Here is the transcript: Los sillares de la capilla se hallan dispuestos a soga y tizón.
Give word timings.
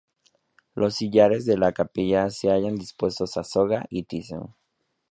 Los 0.73 0.95
sillares 0.95 1.45
de 1.45 1.59
la 1.59 1.73
capilla 1.73 2.31
se 2.31 2.49
hallan 2.49 2.75
dispuestos 2.75 3.37
a 3.37 3.43
soga 3.43 3.85
y 3.91 4.01
tizón. 4.01 4.55